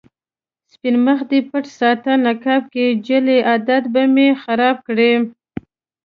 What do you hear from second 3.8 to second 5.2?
به مې خراب کړې